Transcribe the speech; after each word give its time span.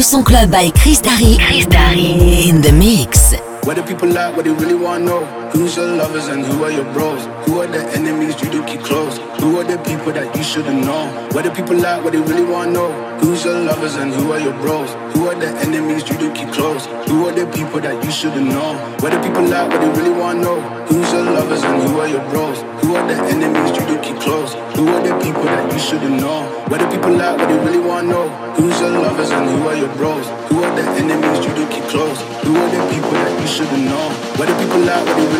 Le 0.00 0.04
son 0.04 0.22
club 0.22 0.50
by 0.50 0.70
Chris 0.70 1.02
Darry. 1.02 1.36
Chris 1.36 1.66
Darry 1.66 2.48
in 2.48 2.62
the 2.62 2.72
mix. 2.72 3.34
What 3.64 3.76
do 3.76 3.82
people 3.82 4.08
like? 4.08 4.34
What 4.34 4.46
they 4.46 4.50
really 4.50 4.72
want 4.72 5.04
to 5.04 5.10
know? 5.10 5.39
Who's 5.52 5.76
your 5.76 5.86
lovers 5.96 6.28
and 6.28 6.44
who 6.44 6.62
are 6.64 6.70
your 6.70 6.84
bros? 6.92 7.24
Who 7.46 7.60
are 7.60 7.66
the 7.66 7.82
enemies 7.92 8.40
you 8.40 8.50
do 8.50 8.64
keep 8.64 8.82
close? 8.82 9.18
Who 9.40 9.58
are 9.58 9.64
the 9.64 9.78
people 9.78 10.12
that 10.12 10.34
you 10.36 10.42
shouldn't 10.42 10.84
know? 10.84 11.06
What 11.32 11.42
do 11.42 11.50
people 11.50 11.76
like? 11.76 12.04
What 12.04 12.12
they 12.12 12.20
really 12.20 12.44
want 12.44 12.68
to 12.68 12.74
know? 12.74 13.18
Who's 13.18 13.44
your 13.44 13.58
lovers 13.58 13.96
and 13.96 14.12
who 14.14 14.32
are 14.32 14.38
your 14.40 14.52
bros? 14.54 14.90
Who 15.14 15.28
are 15.28 15.34
the 15.34 15.48
enemies 15.66 16.08
you 16.08 16.16
do 16.18 16.32
keep 16.32 16.52
close? 16.52 16.86
Who 17.08 17.26
are 17.26 17.32
the 17.32 17.46
people 17.46 17.80
that 17.80 18.02
you 18.04 18.10
shouldn't 18.10 18.46
know? 18.46 18.74
What 19.00 19.10
do 19.10 19.20
people 19.22 19.42
like? 19.42 19.68
What 19.70 19.80
they 19.80 19.90
really 20.00 20.14
want 20.18 20.38
to 20.38 20.44
know? 20.44 20.60
Who's 20.86 21.12
your 21.12 21.24
lovers 21.24 21.62
and 21.62 21.82
who 21.82 21.98
are 22.00 22.08
your 22.08 22.24
bros? 22.30 22.62
Who 22.84 22.94
are 22.94 23.06
the 23.06 23.18
enemies 23.34 23.70
you 23.76 23.86
do 23.86 23.98
keep 24.02 24.20
close? 24.20 24.54
Who 24.76 24.86
are 24.88 25.02
the 25.02 25.18
people 25.24 25.42
that 25.44 25.72
you 25.72 25.78
shouldn't 25.78 26.20
know? 26.20 26.46
What 26.68 26.78
do 26.78 26.86
people 26.90 27.12
like? 27.12 27.38
What 27.38 27.48
they 27.48 27.58
really 27.58 27.80
want 27.80 28.06
to 28.06 28.12
know? 28.12 28.28
Who's 28.54 28.78
your 28.80 28.90
lovers 28.90 29.30
and 29.30 29.50
who 29.50 29.68
are 29.68 29.76
your 29.76 29.92
bros? 29.96 30.26
Who 30.50 30.62
are 30.62 30.74
the 30.76 30.86
enemies 31.00 31.44
you 31.44 31.54
do 31.54 31.66
keep 31.68 31.84
close? 31.90 32.20
Who 32.44 32.54
are 32.56 32.70
the 32.70 32.82
people 32.92 33.10
that 33.10 33.40
you 33.40 33.46
shouldn't 33.46 33.84
know? 33.84 34.06
What 34.36 34.46
do 34.48 34.54
people 34.60 34.80
like? 34.84 35.00
What 35.06 35.16
they 35.16 35.26
really 35.32 35.39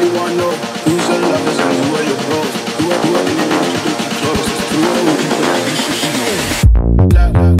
la, 7.12 7.28
la, 7.28 7.59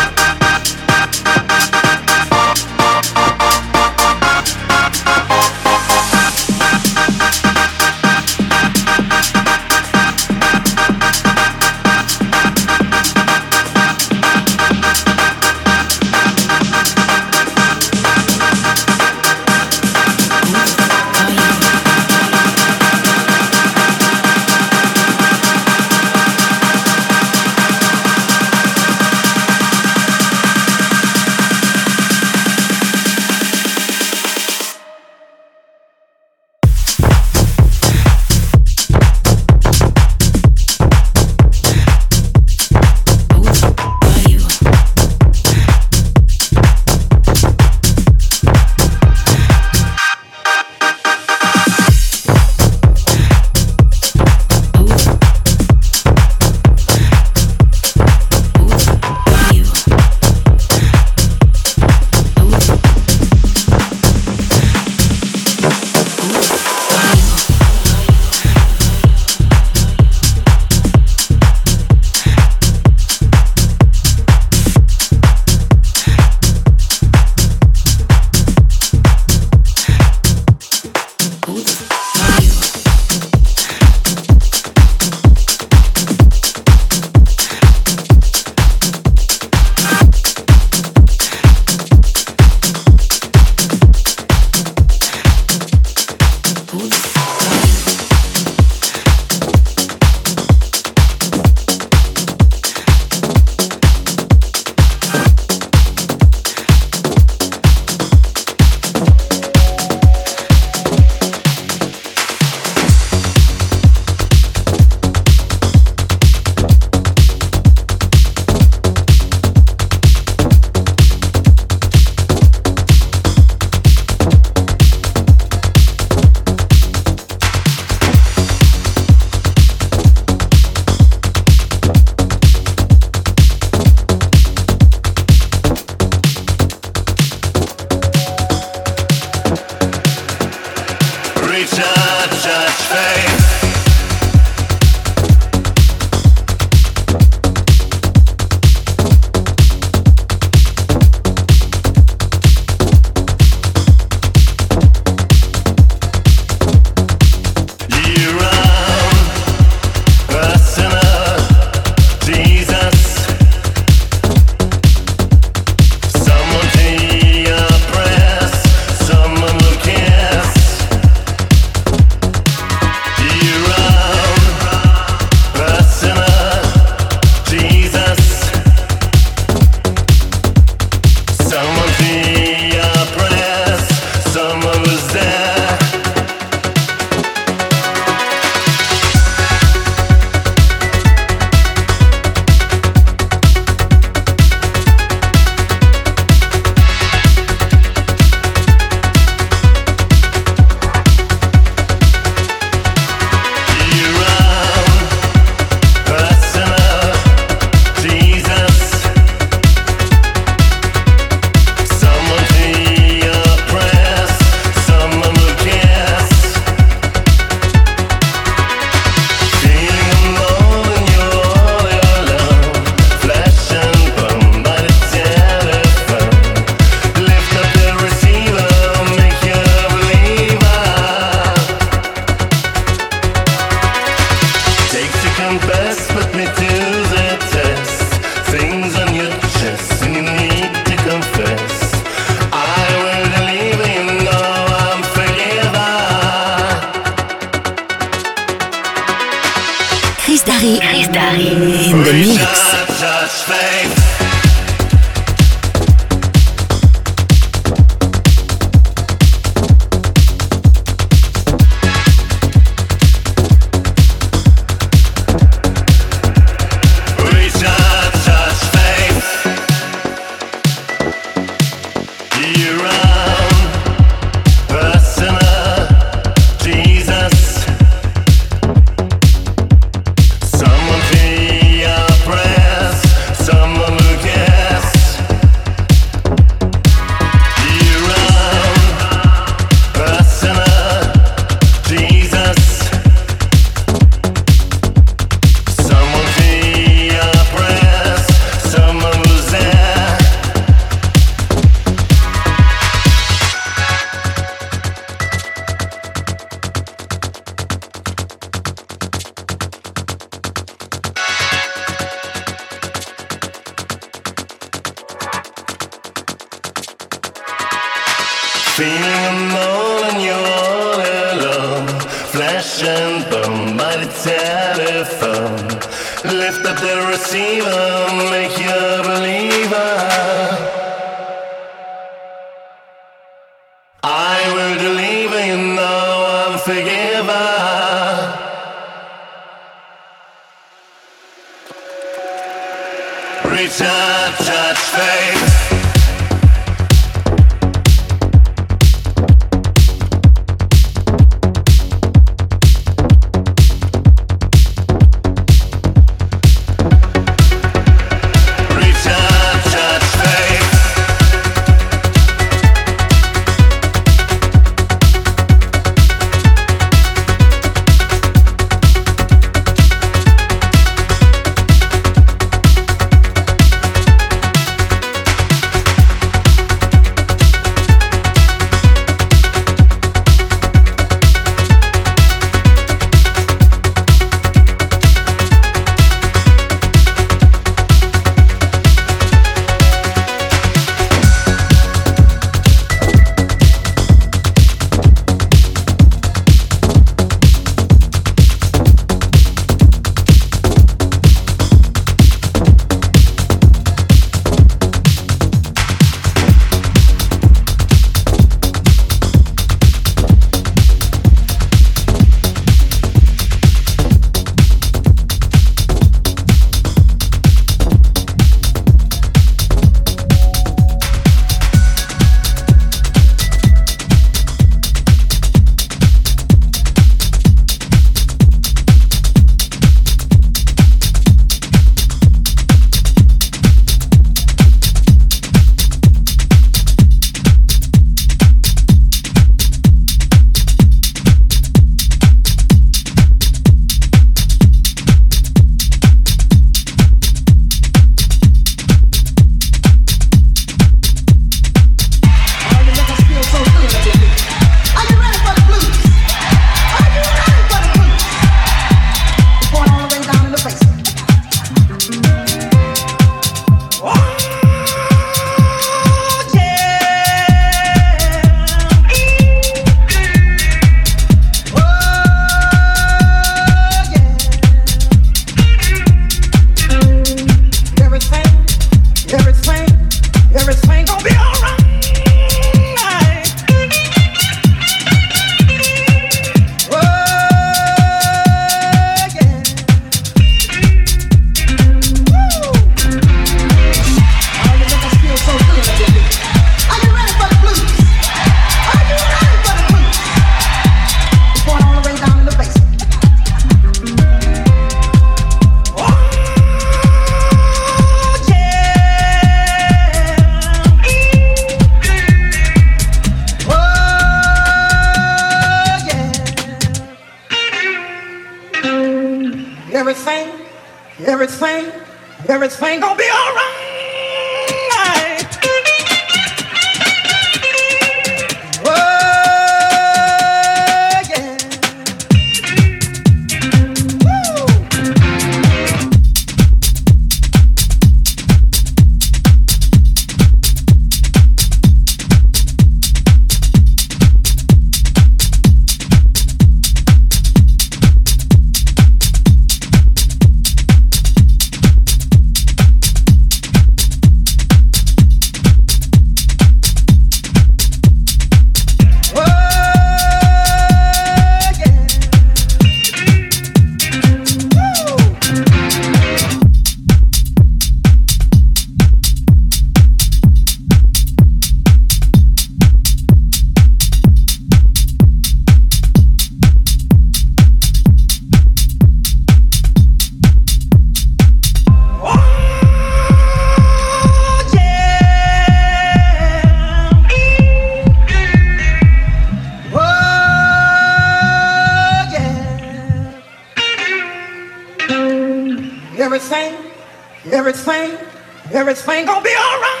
everything, 597.87 598.27
everything 598.71 599.25
gonna 599.25 599.43
be 599.43 599.49
alright. 599.49 600.00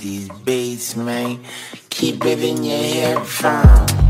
these 0.00 0.28
beats, 0.44 0.96
man. 0.96 1.40
Keep 1.90 2.24
it 2.24 2.42
in 2.42 2.64
your 2.64 2.78
headphones. 2.78 4.09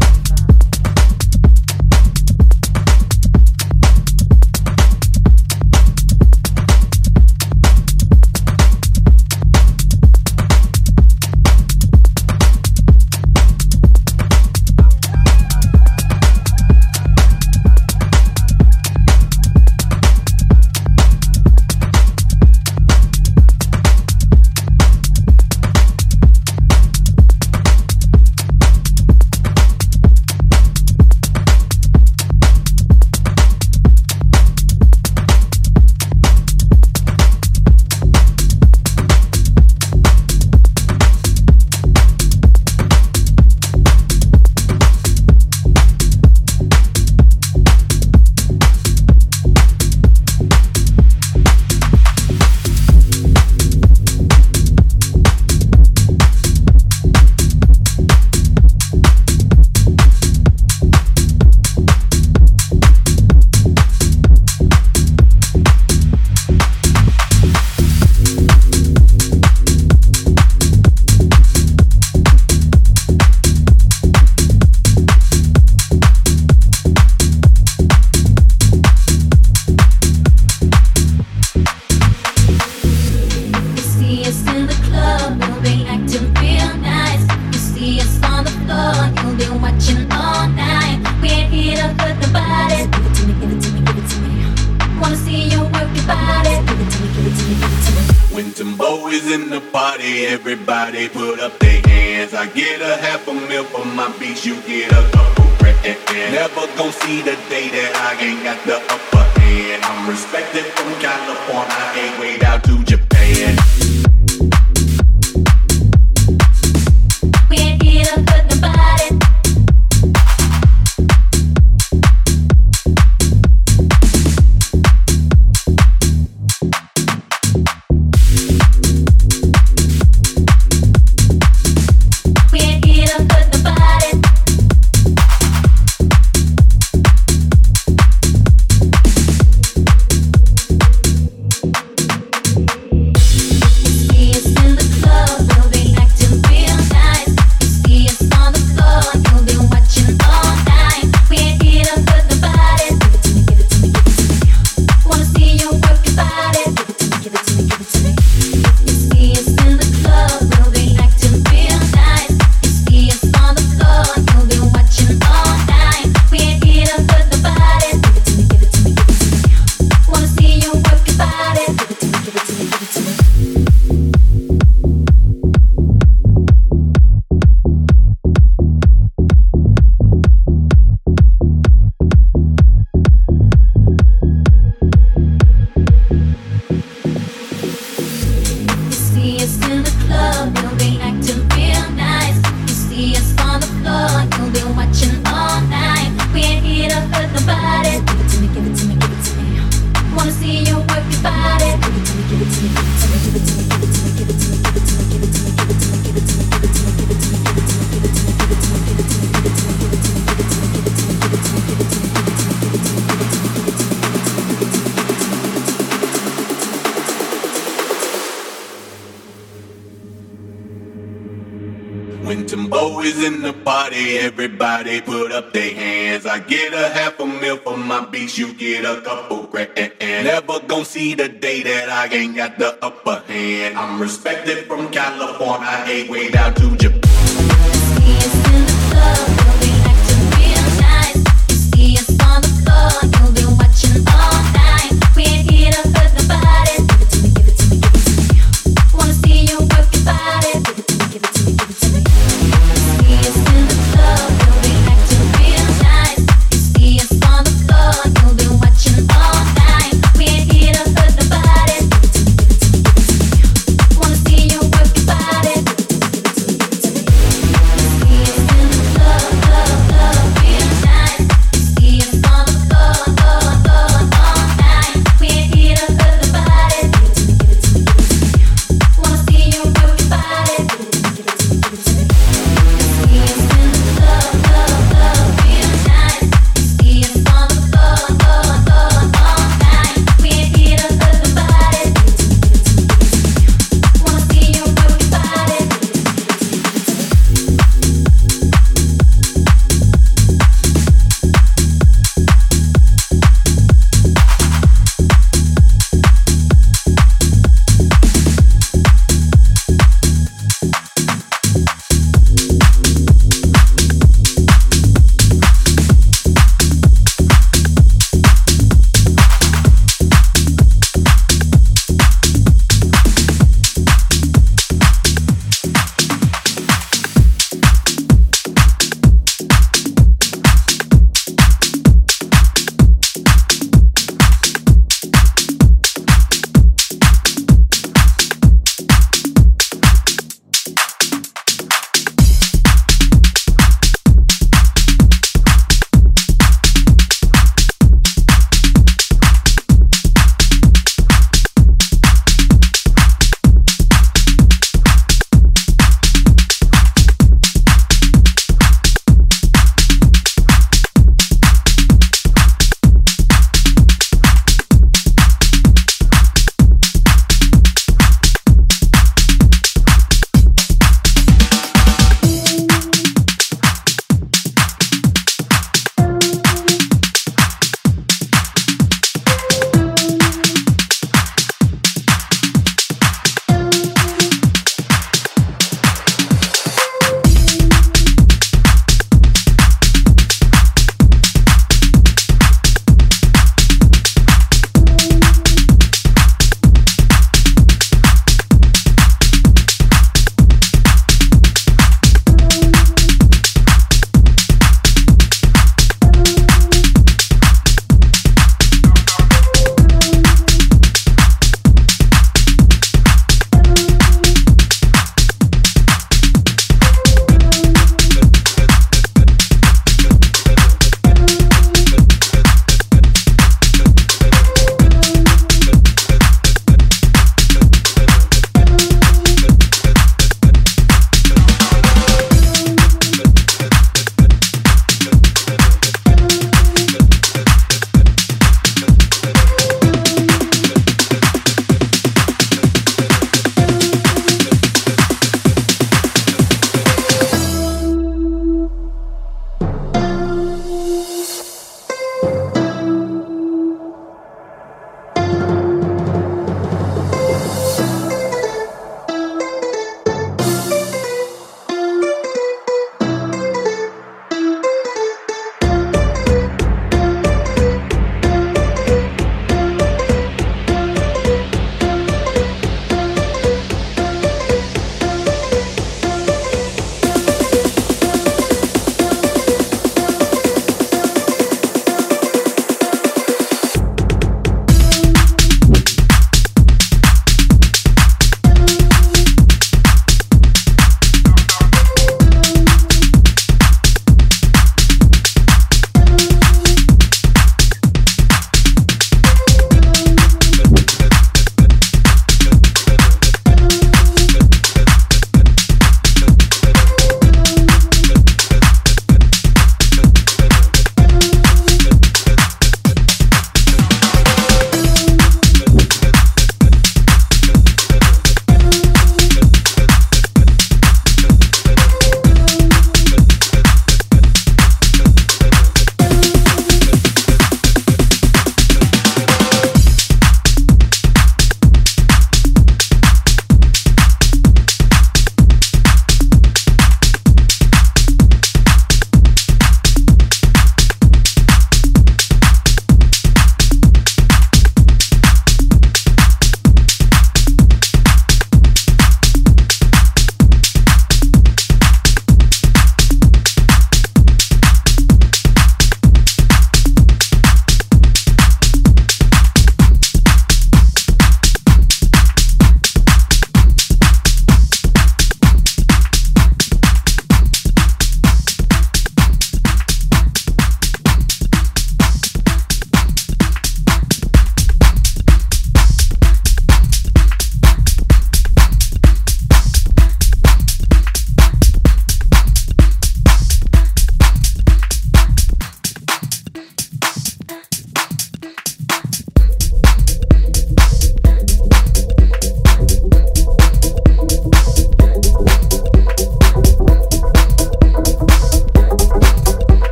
got 232.40 232.58
the 232.58 232.72
upper 232.82 233.20
hand. 233.28 233.76
I'm 233.76 234.00
respected 234.00 234.64
from 234.64 234.90
California, 234.90 235.68
I 235.68 236.08
way 236.08 236.30
down 236.30 236.54
to 236.54 236.74
Japan. 236.76 236.99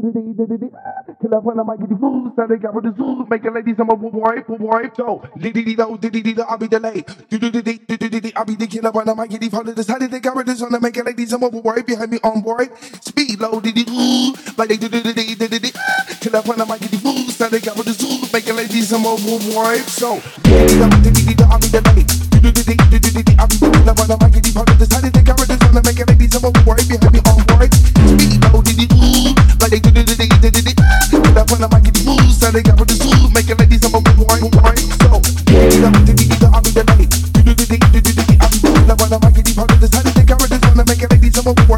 Till 0.00 1.34
I 1.34 1.42
find 1.42 1.66
might 1.66 1.80
get 1.80 1.88
the 1.88 1.96
food, 1.98 2.32
so 2.36 2.46
they 2.46 2.56
got 2.56 2.74
with 2.74 2.84
the 2.84 2.94
zoo, 2.94 3.26
making 3.28 3.54
ladies 3.54 3.74
I'm 3.80 3.90
a 3.90 3.96
boy, 3.96 4.42
boy, 4.46 4.90
so 4.94 5.22
dee 5.36 5.50
dee 5.50 5.64
dee 5.64 5.74
dee 5.74 6.10
dee 6.10 6.22
dee 6.22 6.42
I'll 6.42 6.58
be 6.58 6.68
delayed. 6.68 7.04
Do 7.28 7.38
do 7.38 7.50
do 7.50 7.62
do 7.62 7.74
do 7.74 7.96
do 7.96 8.20
do 8.20 8.30
I'll 8.36 8.44
be 8.44 8.54
the 8.54 8.66
killer 8.66 8.90
when 8.92 9.08
I 9.08 9.14
might 9.14 9.30
get 9.30 9.42
follow 9.50 9.72
this. 9.72 9.88
How 9.88 9.98
did 9.98 10.12
they 10.12 10.20
got 10.20 10.36
with 10.36 10.46
this 10.46 10.62
on 10.62 10.70
the 10.70 10.80
making 10.80 11.04
ladies 11.04 11.32
I'm 11.32 11.42
a 11.42 11.50
boy 11.50 11.82
behind 11.82 12.12
me 12.12 12.18
on 12.22 12.42
board? 12.42 12.70
Speed 13.02 13.40
low 13.40 13.60
dee 13.60 13.72
doo, 13.72 14.34
like 14.56 14.68
they 14.68 14.76
do 14.76 14.88
do 14.88 15.02
do 15.02 15.12
do 15.12 15.34
do 15.34 15.48
do 15.48 15.58
do. 15.58 15.70
Till 16.20 16.36
I 16.36 16.42
find 16.42 16.68
might 16.68 16.80
get 16.80 16.90
the 16.92 16.98
food, 16.98 17.30
so 17.34 17.48
they 17.48 17.58
got 17.60 17.76
with 17.76 17.86
the 17.86 17.94
zoo, 17.98 18.30
making 18.32 18.54
ladies 18.54 18.92
I'm 18.92 19.02
a 19.02 19.18
boy, 19.18 19.82
so 19.90 20.22
dee 20.46 20.78
dee 21.02 21.10
dee 21.10 21.34
dee 21.34 21.44
I'll 21.50 21.58
be 21.58 21.66
delayed. 21.66 22.06
Do 22.38 22.38
do 22.38 22.62
do 22.62 22.62
do 22.62 22.98
do 23.02 23.10
do 23.10 23.22
do 23.26 23.32
I'll 23.38 23.48
be 23.50 23.58
the 23.58 23.70
killer 23.74 23.94
when 23.98 24.10
I 24.14 24.16
might 24.22 24.32
get 24.32 24.46
follow 24.54 24.74
this. 24.78 24.92
How 24.92 25.00
did 25.00 25.12
they 25.12 25.22
got 25.22 25.38
with 25.42 25.48
this 25.50 25.62
on 25.66 25.74
the 25.74 25.82
making 25.82 26.06
ladies 26.06 26.34
I'm 26.38 26.46
a 26.46 26.50
boy 26.62 26.78
behind 26.86 27.10
me 27.10 27.20
on 27.26 27.42
board? 27.50 27.74
Speed 27.74 28.37
they 29.68 29.80
do 29.80 29.90
do 29.90 30.02
do 30.02 30.14
do 30.16 30.26
do 30.26 30.50
do 30.50 30.62
do. 30.62 30.72
Till 31.10 31.38
I 31.38 31.44
find 31.44 31.64
I 31.64 31.68
the 31.68 32.00
food, 32.00 32.32
so 32.32 32.50
they 32.50 32.62
the 32.88 32.94
zoo, 32.96 33.28
making 33.34 33.56
ladies 33.58 33.84
I'm 33.84 33.94
a 33.94 34.00
boy, 34.00 34.40
boy, 34.48 34.76
so 34.96 35.20
when 35.20 35.68
get 35.68 36.04
did 36.06 36.16
they 36.16 36.48
on 36.48 36.62
the 36.62 36.72
making 40.88 41.08
ladies 41.10 41.36
I'm 41.36 41.46
a 41.46 41.54
boy 41.54 41.68
behind 41.68 41.77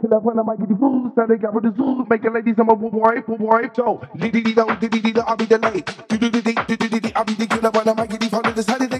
Till 0.00 0.14
I 0.14 0.20
find 0.24 0.38
might 0.46 0.58
get 0.58 0.68
the 0.68 0.76
food, 0.80 1.12
so 1.14 1.26
they 1.28 1.36
got 1.36 1.54
with 1.54 1.64
the 1.64 1.72
zoo, 1.76 2.06
making 2.10 2.34
ladies 2.34 2.56
I'm 2.58 2.68
a 2.70 2.76
boy, 2.76 3.22
boy, 3.28 3.62
so 3.76 4.00
dee 4.16 4.30
dee 4.30 4.42
dee 4.42 4.54
do 4.54 4.66
dee 4.80 4.88
dee 4.88 5.12
dee 5.12 5.20
I'll 5.20 5.36
be 5.36 5.46
delayed. 5.46 5.86
Do 6.08 6.18
do 6.18 6.30
do 6.30 6.42
dee 6.42 6.54
do 6.66 6.76
do 6.76 6.88
dee 7.00 7.12
I'll 7.14 7.24
be 7.24 7.34
the 7.34 7.46
killer 7.46 7.70
when 7.70 7.88
I 7.88 7.94
might 7.94 8.10
get 8.10 8.20
the 8.20 8.28
follow 8.28 8.50
this. 8.52 8.66
How 8.66 8.78
did 8.78 8.90
they 8.90 8.98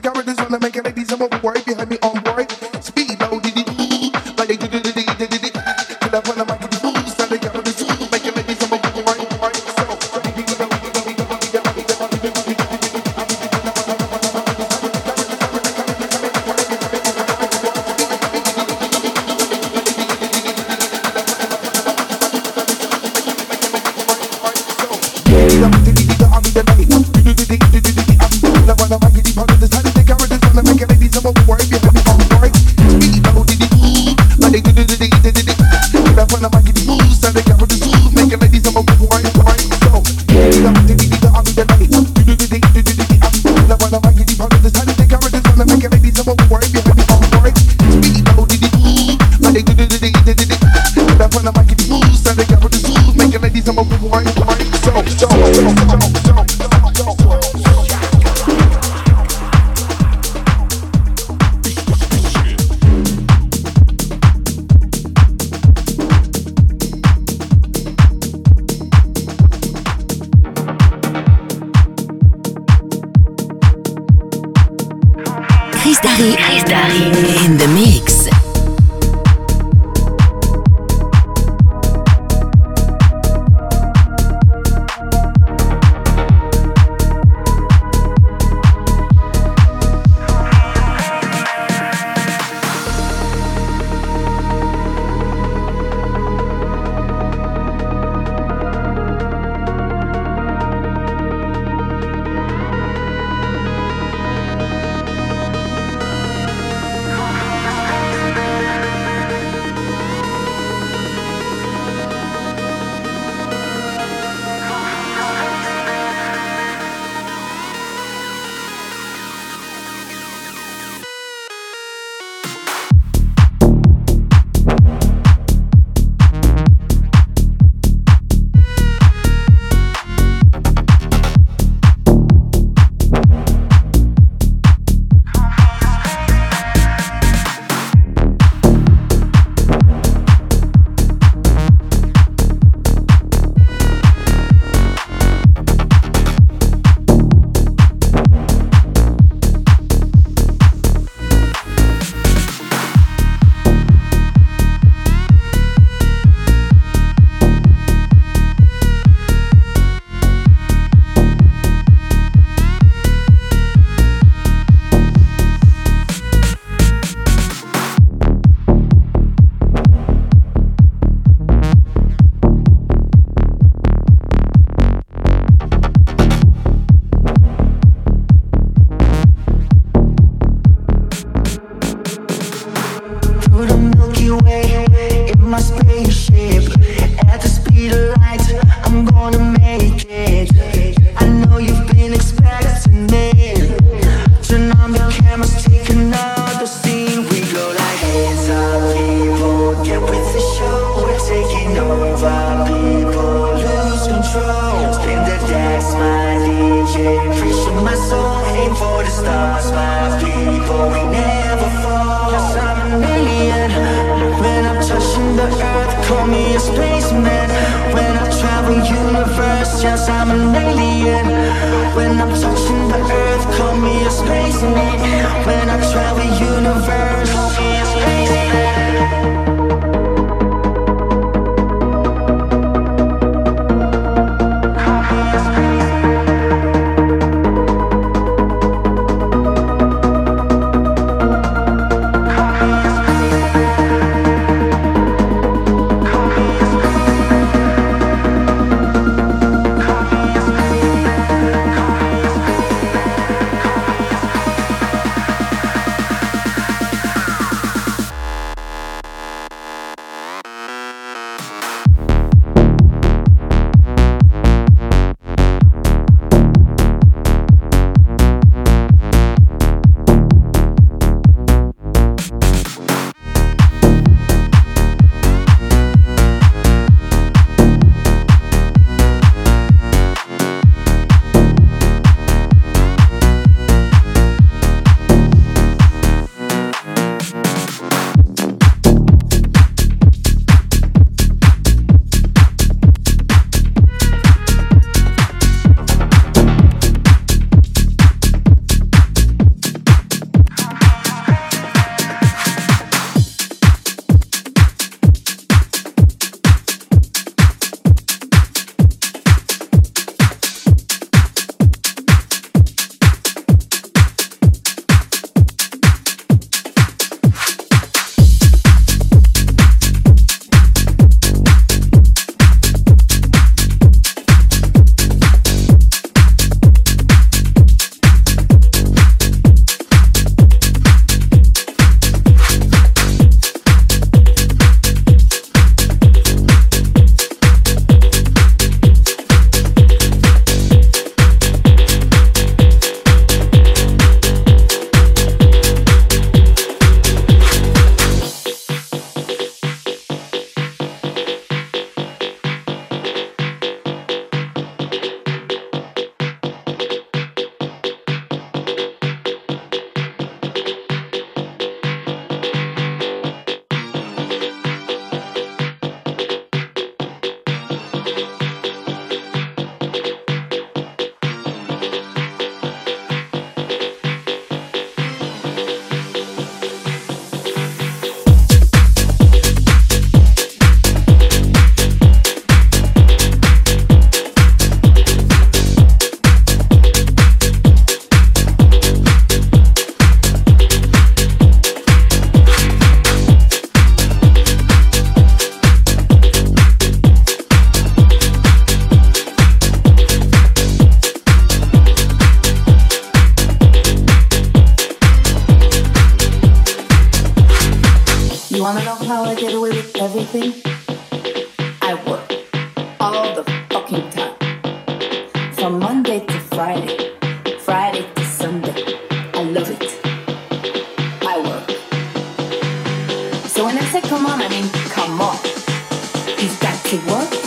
You've 426.92 427.06
got 427.06 427.41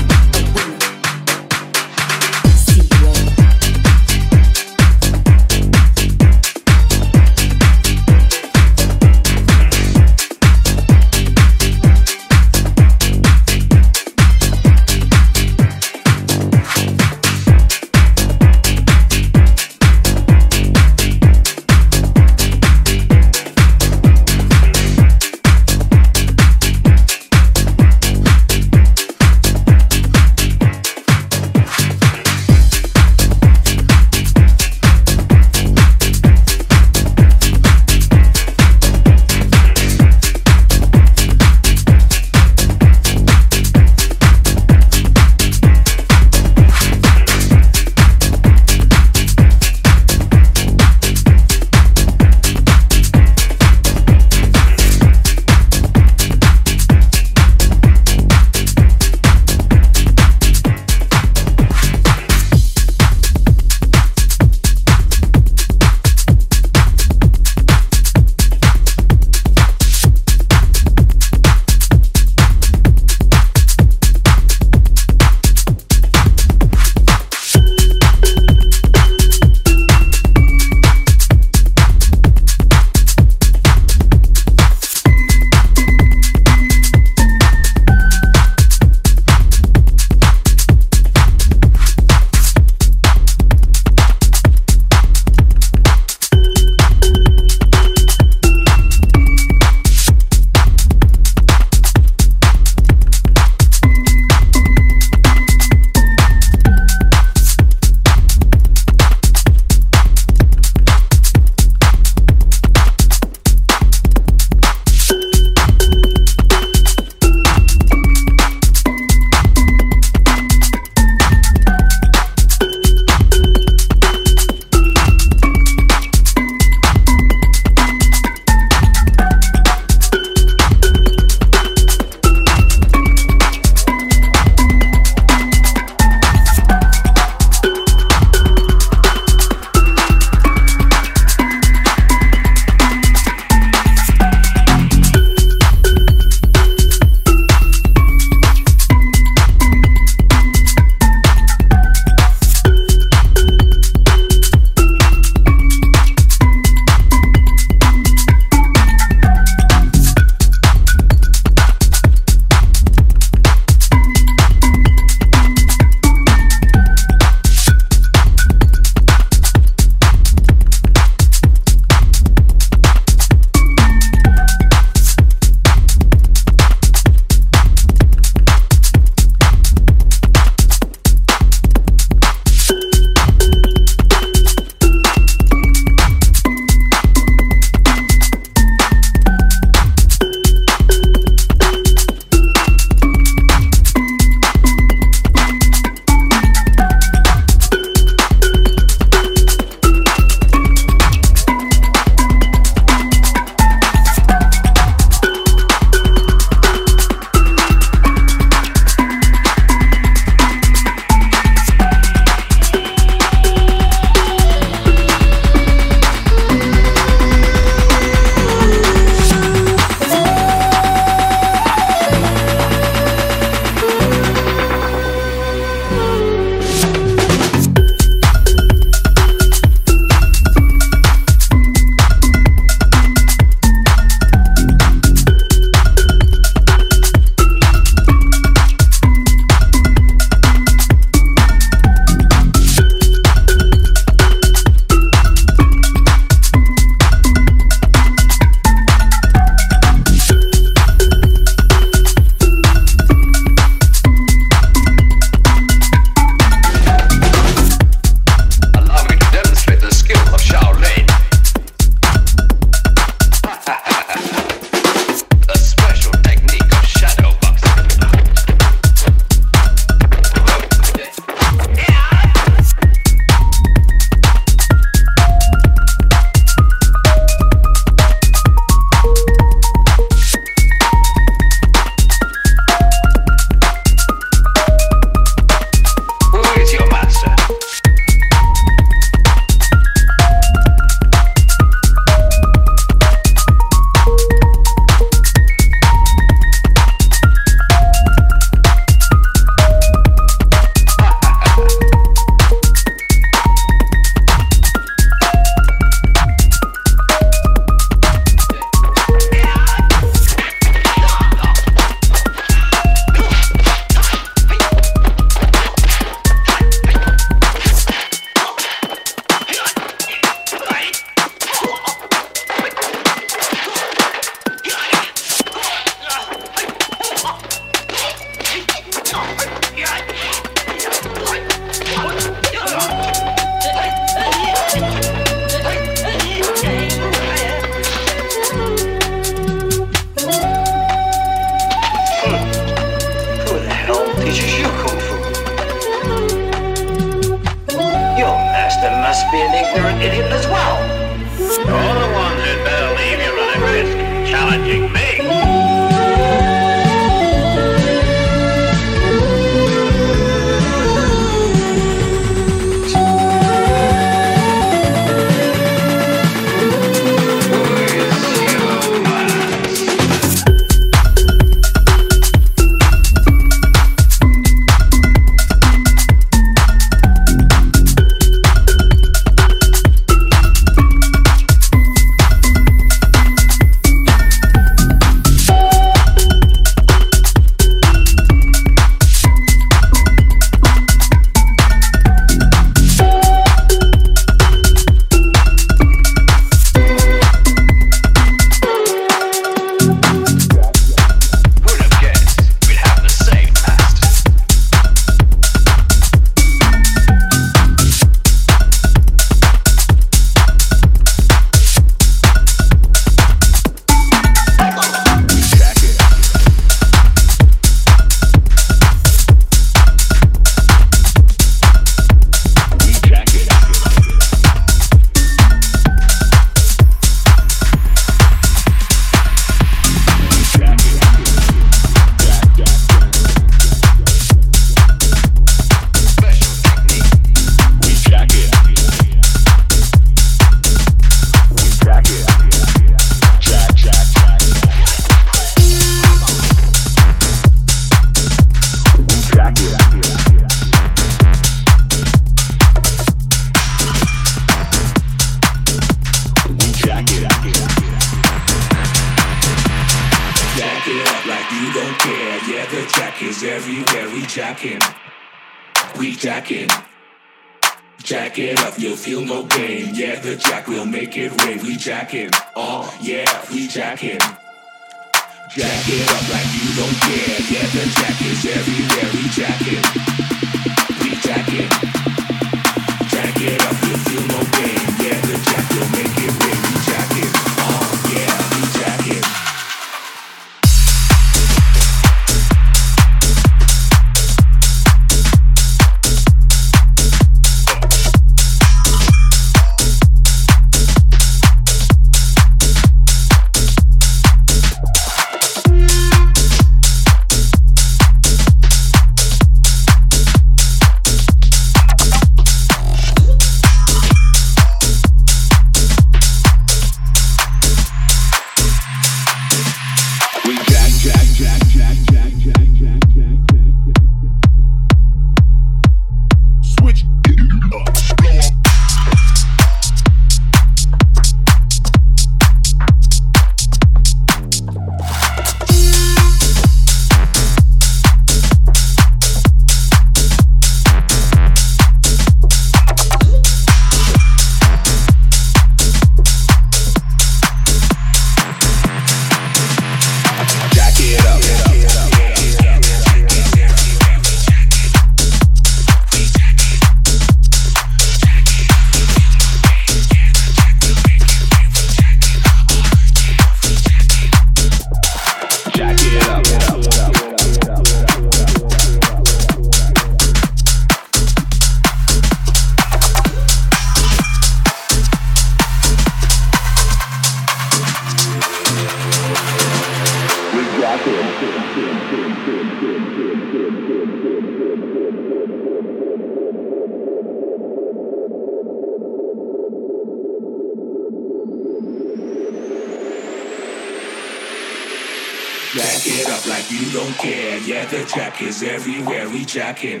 jacking, 599.58 600.00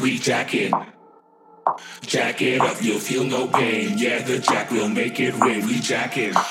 we 0.00 0.18
jacking. 0.18 0.72
Jack 2.00 2.42
it 2.42 2.60
up, 2.60 2.82
you'll 2.82 2.98
feel 2.98 3.22
no 3.22 3.46
pain. 3.46 3.96
Yeah, 3.96 4.20
the 4.20 4.40
jack 4.40 4.72
will 4.72 4.88
make 4.88 5.20
it 5.20 5.32
rain. 5.38 5.64
We 5.64 5.78
jacking, 5.78 6.32
oh 6.34 6.41